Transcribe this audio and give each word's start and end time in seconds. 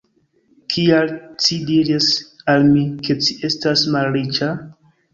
Kial 0.73 1.13
ci 1.43 1.59
diris 1.69 2.09
al 2.57 2.67
mi, 2.73 2.89
ke 3.05 3.21
ci 3.23 3.39
estas 3.53 3.89
malriĉa? 3.99 4.55